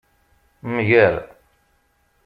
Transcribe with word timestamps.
Mger. 0.71 1.15